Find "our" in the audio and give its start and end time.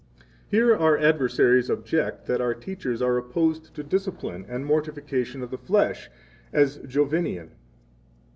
0.75-0.97, 2.41-2.55